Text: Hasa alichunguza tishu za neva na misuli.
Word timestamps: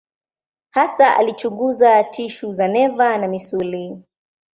Hasa 0.71 1.17
alichunguza 1.17 2.03
tishu 2.03 2.53
za 2.53 2.67
neva 2.67 3.17
na 3.17 3.27
misuli. 3.27 3.97